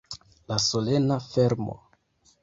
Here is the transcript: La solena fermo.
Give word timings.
La 0.51 0.55
solena 0.63 1.17
fermo. 1.25 1.75